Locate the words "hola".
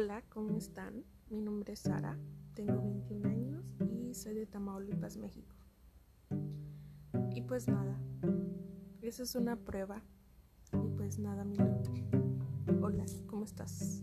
0.00-0.22, 12.80-13.06